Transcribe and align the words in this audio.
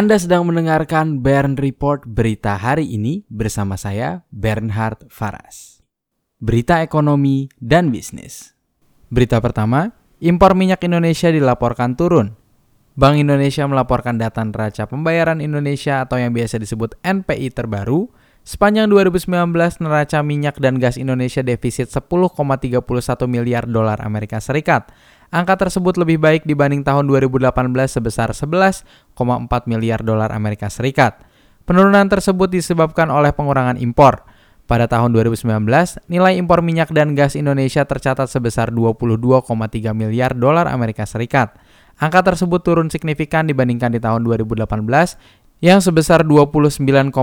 Anda 0.00 0.16
sedang 0.16 0.48
mendengarkan 0.48 1.20
Bern 1.20 1.60
Report 1.60 2.08
berita 2.08 2.56
hari 2.56 2.88
ini 2.88 3.28
bersama 3.28 3.76
saya 3.76 4.24
Bernhard 4.32 5.04
Faras. 5.12 5.84
Berita 6.40 6.80
ekonomi 6.80 7.52
dan 7.60 7.92
bisnis. 7.92 8.56
Berita 9.12 9.44
pertama, 9.44 9.92
impor 10.24 10.56
minyak 10.56 10.80
Indonesia 10.88 11.28
dilaporkan 11.28 12.00
turun. 12.00 12.32
Bank 12.96 13.20
Indonesia 13.20 13.68
melaporkan 13.68 14.16
data 14.16 14.40
neraca 14.40 14.88
pembayaran 14.88 15.44
Indonesia 15.44 16.00
atau 16.00 16.16
yang 16.16 16.32
biasa 16.32 16.56
disebut 16.56 16.96
NPI 17.04 17.52
terbaru. 17.52 18.08
Sepanjang 18.40 18.88
2019, 18.88 19.28
neraca 19.84 20.18
minyak 20.24 20.56
dan 20.64 20.80
gas 20.80 20.96
Indonesia 20.96 21.44
defisit 21.44 21.92
10,31 21.92 22.40
miliar 23.28 23.68
dolar 23.68 24.00
Amerika 24.00 24.40
Serikat 24.40 24.88
Angka 25.30 25.54
tersebut 25.54 25.94
lebih 25.94 26.18
baik 26.18 26.42
dibanding 26.42 26.82
tahun 26.82 27.06
2018 27.06 27.54
sebesar 27.86 28.34
11,4 28.34 28.82
miliar 29.70 30.02
dolar 30.02 30.34
Amerika 30.34 30.66
Serikat. 30.66 31.22
Penurunan 31.62 32.10
tersebut 32.10 32.50
disebabkan 32.50 33.06
oleh 33.14 33.30
pengurangan 33.30 33.78
impor. 33.78 34.26
Pada 34.66 34.90
tahun 34.90 35.14
2019, 35.14 35.66
nilai 36.10 36.34
impor 36.34 36.66
minyak 36.66 36.90
dan 36.90 37.14
gas 37.14 37.38
Indonesia 37.38 37.86
tercatat 37.86 38.26
sebesar 38.26 38.74
22,3 38.74 39.50
miliar 39.94 40.34
dolar 40.34 40.66
Amerika 40.66 41.06
Serikat. 41.06 41.54
Angka 41.98 42.26
tersebut 42.34 42.62
turun 42.66 42.90
signifikan 42.90 43.46
dibandingkan 43.46 43.94
di 43.94 44.02
tahun 44.02 44.26
2018 44.26 44.66
yang 45.62 45.78
sebesar 45.78 46.26
29,02 46.26 47.14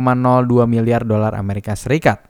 miliar 0.63 1.03
dolar 1.03 1.35
Amerika 1.35 1.75
Serikat. 1.75 2.23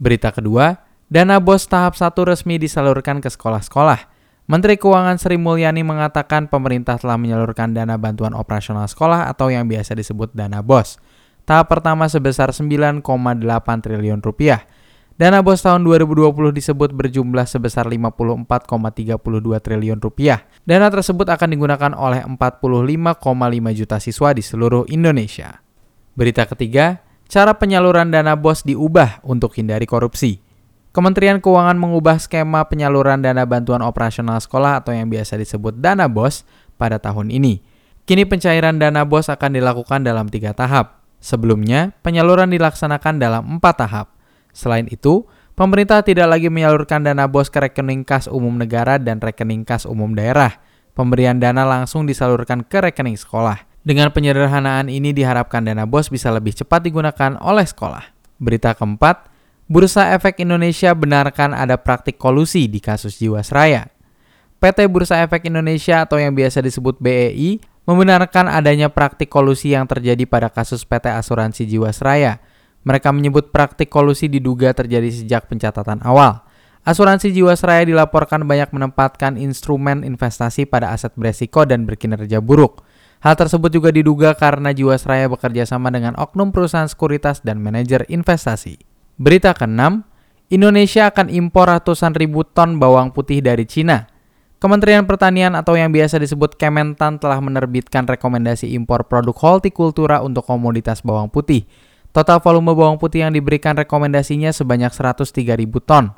Berita 0.00 0.32
kedua, 0.32 0.80
dana 1.12 1.36
BOS 1.36 1.68
tahap 1.68 1.92
1 1.92 2.08
resmi 2.24 2.56
disalurkan 2.56 3.20
ke 3.20 3.28
sekolah-sekolah. 3.28 4.19
Menteri 4.48 4.80
Keuangan 4.80 5.20
Sri 5.20 5.36
Mulyani 5.36 5.84
mengatakan 5.84 6.48
pemerintah 6.48 6.96
telah 6.96 7.20
menyalurkan 7.20 7.76
dana 7.76 8.00
bantuan 8.00 8.32
operasional 8.32 8.88
sekolah 8.88 9.28
atau 9.28 9.52
yang 9.52 9.68
biasa 9.68 9.92
disebut 9.92 10.32
dana 10.32 10.64
BOS. 10.64 10.96
Tahap 11.44 11.66
pertama 11.66 12.06
sebesar 12.06 12.54
9,8 12.54 13.02
triliun 13.82 14.22
rupiah. 14.22 14.64
Dana 15.20 15.44
BOS 15.44 15.60
tahun 15.68 15.84
2020 15.84 16.32
disebut 16.56 16.96
berjumlah 16.96 17.44
sebesar 17.44 17.84
54,32 17.92 19.20
triliun 19.60 20.00
rupiah. 20.00 20.48
Dana 20.64 20.88
tersebut 20.88 21.28
akan 21.28 21.48
digunakan 21.52 21.92
oleh 21.92 22.24
45,5 22.24 23.20
juta 23.76 24.00
siswa 24.00 24.28
di 24.32 24.40
seluruh 24.40 24.88
Indonesia. 24.88 25.60
Berita 26.16 26.48
ketiga, 26.48 27.04
cara 27.28 27.52
penyaluran 27.52 28.08
dana 28.08 28.32
BOS 28.32 28.64
diubah 28.64 29.20
untuk 29.20 29.54
hindari 29.60 29.84
korupsi. 29.84 30.40
Kementerian 30.90 31.38
Keuangan 31.38 31.78
mengubah 31.78 32.18
skema 32.18 32.66
penyaluran 32.66 33.22
dana 33.22 33.46
bantuan 33.46 33.78
operasional 33.78 34.42
sekolah 34.42 34.82
atau 34.82 34.90
yang 34.90 35.06
biasa 35.06 35.38
disebut 35.38 35.78
dana 35.78 36.10
BOS 36.10 36.42
pada 36.74 36.98
tahun 36.98 37.30
ini. 37.30 37.62
Kini 38.10 38.26
pencairan 38.26 38.82
dana 38.82 39.06
BOS 39.06 39.30
akan 39.30 39.54
dilakukan 39.54 40.02
dalam 40.02 40.26
tiga 40.26 40.50
tahap. 40.50 40.98
Sebelumnya, 41.22 41.94
penyaluran 42.02 42.50
dilaksanakan 42.50 43.22
dalam 43.22 43.42
empat 43.46 43.86
tahap. 43.86 44.18
Selain 44.50 44.90
itu, 44.90 45.30
pemerintah 45.54 46.02
tidak 46.02 46.26
lagi 46.26 46.50
menyalurkan 46.50 47.06
dana 47.06 47.30
BOS 47.30 47.54
ke 47.54 47.70
rekening 47.70 48.02
kas 48.02 48.26
umum 48.26 48.58
negara 48.58 48.98
dan 48.98 49.22
rekening 49.22 49.62
kas 49.62 49.86
umum 49.86 50.10
daerah. 50.18 50.58
Pemberian 50.98 51.38
dana 51.38 51.62
langsung 51.62 52.02
disalurkan 52.02 52.66
ke 52.66 52.82
rekening 52.82 53.14
sekolah. 53.14 53.62
Dengan 53.86 54.10
penyederhanaan 54.10 54.90
ini 54.90 55.14
diharapkan 55.14 55.62
dana 55.62 55.86
BOS 55.86 56.10
bisa 56.10 56.34
lebih 56.34 56.50
cepat 56.50 56.82
digunakan 56.82 57.38
oleh 57.38 57.62
sekolah. 57.62 58.10
Berita 58.42 58.74
keempat, 58.74 59.29
Bursa 59.70 60.18
Efek 60.18 60.42
Indonesia 60.42 60.90
benarkan 60.98 61.54
ada 61.54 61.78
praktik 61.78 62.18
kolusi 62.18 62.66
di 62.66 62.82
kasus 62.82 63.22
Jiwasraya. 63.22 63.86
PT 64.58 64.90
Bursa 64.90 65.22
Efek 65.22 65.46
Indonesia 65.46 66.02
atau 66.02 66.18
yang 66.18 66.34
biasa 66.34 66.58
disebut 66.58 66.98
BEI 66.98 67.62
membenarkan 67.86 68.50
adanya 68.50 68.90
praktik 68.90 69.30
kolusi 69.30 69.70
yang 69.70 69.86
terjadi 69.86 70.26
pada 70.26 70.50
kasus 70.50 70.82
PT 70.82 71.14
Asuransi 71.14 71.70
Jiwasraya. 71.70 72.42
Mereka 72.82 73.14
menyebut 73.14 73.54
praktik 73.54 73.94
kolusi 73.94 74.26
diduga 74.26 74.74
terjadi 74.74 75.06
sejak 75.06 75.46
pencatatan 75.46 76.02
awal. 76.02 76.42
Asuransi 76.82 77.30
Jiwasraya 77.30 77.86
dilaporkan 77.86 78.42
banyak 78.42 78.74
menempatkan 78.74 79.38
instrumen 79.38 80.02
investasi 80.02 80.66
pada 80.66 80.90
aset 80.90 81.14
beresiko 81.14 81.62
dan 81.62 81.86
berkinerja 81.86 82.42
buruk. 82.42 82.82
Hal 83.22 83.38
tersebut 83.38 83.70
juga 83.70 83.94
diduga 83.94 84.34
karena 84.34 84.74
Jiwasraya 84.74 85.30
bekerja 85.30 85.62
sama 85.62 85.94
dengan 85.94 86.18
oknum 86.18 86.50
perusahaan 86.50 86.90
sekuritas 86.90 87.46
dan 87.46 87.62
manajer 87.62 88.02
investasi. 88.10 88.89
Berita 89.20 89.52
ke-6, 89.52 90.00
Indonesia 90.48 91.12
akan 91.12 91.28
impor 91.28 91.68
ratusan 91.68 92.16
ribu 92.16 92.40
ton 92.40 92.80
bawang 92.80 93.12
putih 93.12 93.44
dari 93.44 93.68
Cina. 93.68 94.08
Kementerian 94.56 95.04
Pertanian 95.04 95.52
atau 95.52 95.76
yang 95.76 95.92
biasa 95.92 96.16
disebut 96.16 96.56
Kementan 96.56 97.20
telah 97.20 97.36
menerbitkan 97.36 98.08
rekomendasi 98.08 98.72
impor 98.72 99.04
produk 99.04 99.36
hortikultura 99.36 100.24
untuk 100.24 100.48
komoditas 100.48 101.04
bawang 101.04 101.28
putih. 101.28 101.68
Total 102.16 102.40
volume 102.40 102.72
bawang 102.72 102.96
putih 102.96 103.28
yang 103.28 103.36
diberikan 103.36 103.76
rekomendasinya 103.76 104.56
sebanyak 104.56 104.88
103 104.88 105.52
ribu 105.52 105.84
ton. 105.84 106.16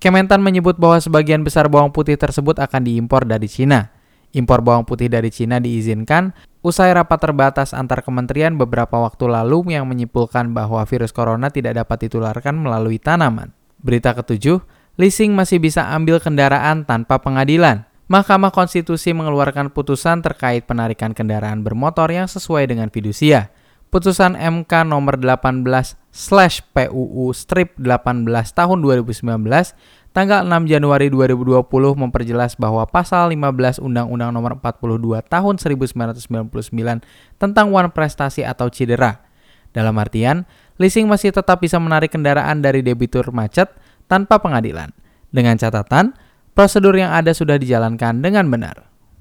Kementan 0.00 0.40
menyebut 0.40 0.80
bahwa 0.80 1.04
sebagian 1.04 1.44
besar 1.44 1.68
bawang 1.68 1.92
putih 1.92 2.16
tersebut 2.16 2.56
akan 2.64 2.80
diimpor 2.80 3.28
dari 3.28 3.44
Cina. 3.44 3.92
Impor 4.32 4.64
bawang 4.64 4.88
putih 4.88 5.12
dari 5.12 5.28
Cina 5.28 5.60
diizinkan 5.60 6.32
usai 6.62 6.90
rapat 6.90 7.18
terbatas 7.22 7.70
antar 7.70 8.02
kementerian 8.02 8.54
beberapa 8.58 8.98
waktu 8.98 9.30
lalu 9.30 9.74
yang 9.74 9.86
menyimpulkan 9.86 10.50
bahwa 10.52 10.82
virus 10.84 11.14
corona 11.14 11.48
tidak 11.48 11.78
dapat 11.78 12.08
ditularkan 12.08 12.58
melalui 12.58 12.98
tanaman. 12.98 13.54
Berita 13.78 14.14
ketujuh, 14.14 14.58
leasing 14.98 15.34
masih 15.34 15.62
bisa 15.62 15.86
ambil 15.94 16.18
kendaraan 16.18 16.82
tanpa 16.82 17.22
pengadilan. 17.22 17.86
Mahkamah 18.08 18.50
Konstitusi 18.50 19.12
mengeluarkan 19.12 19.68
putusan 19.68 20.24
terkait 20.24 20.64
penarikan 20.64 21.12
kendaraan 21.12 21.60
bermotor 21.60 22.08
yang 22.08 22.24
sesuai 22.24 22.64
dengan 22.64 22.88
fidusia. 22.88 23.52
Putusan 23.88 24.36
MK 24.36 24.84
nomor 24.84 25.16
18 25.16 25.64
slash 26.12 26.60
PUU 26.76 27.32
strip 27.32 27.72
18 27.80 28.28
tahun 28.52 28.78
2019 28.84 29.24
tanggal 30.12 30.44
6 30.44 30.68
Januari 30.68 31.08
2020 31.08 31.64
memperjelas 31.96 32.52
bahwa 32.60 32.84
pasal 32.84 33.32
15 33.32 33.80
Undang-Undang 33.80 34.30
Nomor 34.36 34.60
42 34.60 35.24
Tahun 35.24 35.54
1999 35.56 37.40
tentang 37.40 37.66
wan 37.72 37.88
prestasi 37.88 38.44
atau 38.44 38.68
cedera. 38.68 39.24
Dalam 39.72 39.96
artian, 39.96 40.44
leasing 40.76 41.08
masih 41.08 41.32
tetap 41.32 41.64
bisa 41.64 41.80
menarik 41.80 42.12
kendaraan 42.12 42.60
dari 42.60 42.84
debitur 42.84 43.32
macet 43.32 43.72
tanpa 44.04 44.36
pengadilan. 44.36 44.92
Dengan 45.32 45.56
catatan, 45.60 46.16
prosedur 46.56 46.96
yang 46.96 47.12
ada 47.12 47.32
sudah 47.36 47.60
dijalankan 47.60 48.24
dengan 48.24 48.48
benar. 48.48 48.87